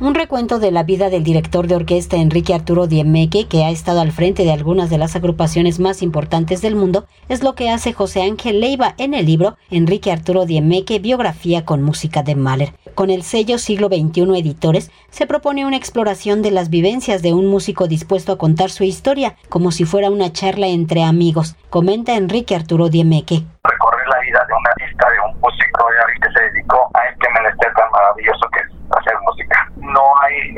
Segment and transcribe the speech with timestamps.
[0.00, 4.00] Un recuento de la vida del director de orquesta Enrique Arturo Diemeque, que ha estado
[4.00, 7.92] al frente de algunas de las agrupaciones más importantes del mundo, es lo que hace
[7.92, 12.74] José Ángel Leiva en el libro Enrique Arturo Diemeque, biografía con música de Mahler.
[12.94, 17.48] Con el sello Siglo XXI Editores, se propone una exploración de las vivencias de un
[17.48, 22.54] músico dispuesto a contar su historia, como si fuera una charla entre amigos, comenta Enrique
[22.54, 23.42] Arturo Diemeque.
[23.64, 25.86] Recorrer la vida de un artista, de un músico
[26.22, 30.52] que se dedicó a este menester tan maravilloso que es hacer música no hay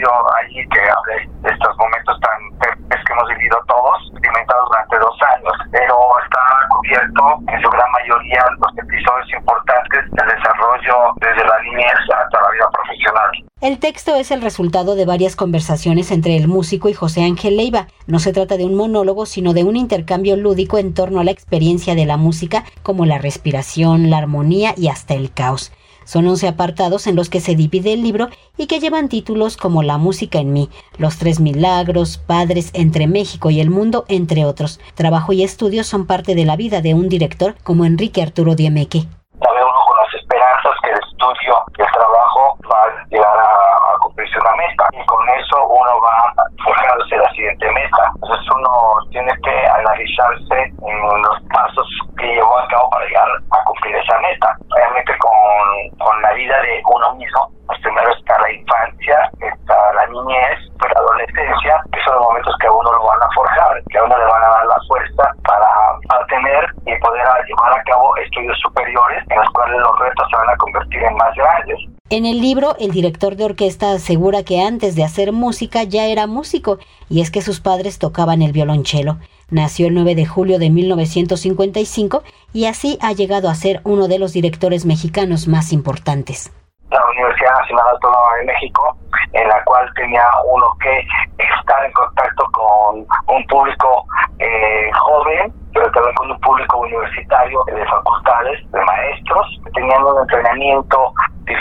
[0.00, 0.10] episodio
[0.42, 5.16] allí que hable de estos momentos tan terribles que hemos vivido todos, experimentados durante dos
[5.36, 11.62] años, pero está cubierto en su gran mayoría los episodios importantes del desarrollo desde la
[11.62, 13.30] niñez hasta la vida profesional.
[13.60, 17.88] El texto es el resultado de varias conversaciones entre el músico y José Ángel Leiva.
[18.06, 21.30] No se trata de un monólogo, sino de un intercambio lúdico en torno a la
[21.30, 25.72] experiencia de la música, como la respiración, la armonía y hasta el caos.
[26.04, 29.82] Son once apartados en los que se divide el libro y que llevan títulos como
[29.82, 30.68] La música en mí,
[30.98, 34.80] Los tres milagros, Padres entre México y el mundo, entre otros.
[34.94, 39.06] Trabajo y estudios son parte de la vida de un director como Enrique Arturo Diemeque.
[39.42, 43.98] Sabe uno con las esperanzas que el estudio y el trabajo va a llegar a,
[44.00, 48.12] cumplirse una meta y con eso uno va forjándose la siguiente meta.
[48.14, 48.70] Entonces uno
[49.10, 51.86] tiene que analizarse en los pasos
[52.18, 54.56] que llevó a cabo para llegar a cumplir esa meta.
[54.74, 55.30] Realmente con
[55.98, 57.50] con la vida de uno mismo.
[57.66, 62.66] Pues primero está la infancia, está la niñez, la adolescencia, que son los momentos que
[62.66, 65.24] a uno lo van a forjar, que a uno le van a dar la fuerza
[65.46, 65.70] para,
[66.08, 70.36] para tener y poder llevar a cabo estudios superiores en los cuales los retos se
[70.36, 71.78] van a convertir en más grandes.
[72.10, 76.26] En el libro, el director de orquesta asegura que antes de hacer música ya era
[76.26, 79.18] músico, y es que sus padres tocaban el violonchelo.
[79.50, 84.18] Nació el 9 de julio de 1955 y así ha llegado a ser uno de
[84.18, 86.52] los directores mexicanos más importantes.
[86.90, 88.96] La Universidad Nacional Autónoma de México,
[89.32, 91.06] en la cual tenía uno que
[91.38, 94.04] estar en contacto con un público
[94.38, 101.12] eh, joven, pero también con un público universitario de facultades, de maestros, tenían un entrenamiento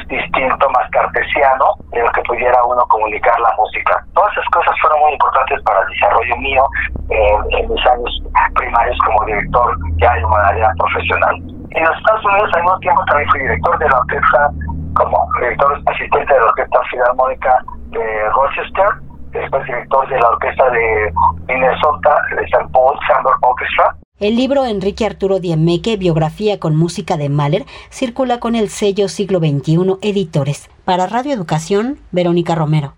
[0.08, 4.04] distinto, más cartesiano, de lo que pudiera uno comunicar la música.
[4.14, 6.66] Todas esas cosas fueron muy importantes para el desarrollo mío
[7.10, 8.22] en mis años
[8.56, 11.36] primarios como director ya de manera profesional.
[11.72, 14.50] En los Estados Unidos al mismo tiempo también fui director de la orquesta,
[14.94, 18.88] como director asistente de la Orquesta Filarmónica de Rochester,
[19.32, 21.14] después director de la orquesta de
[21.48, 22.68] Minnesota, de St.
[22.72, 28.56] Paul Chamber Orchestra, el libro Enrique Arturo Diemeque, biografía con música de Mahler, circula con
[28.56, 30.70] el sello Siglo XXI Editores.
[30.84, 32.96] Para Radio Educación, Verónica Romero.